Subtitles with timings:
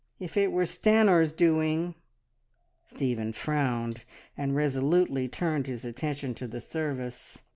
[0.19, 1.93] If it were Stanor's doing....
[2.87, 4.03] Stephen frowned,
[4.35, 7.43] and resolutely turned his attention to the service.